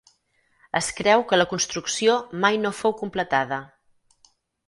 [0.77, 2.15] Es creu que la construcció
[2.45, 3.63] mai no fou completada.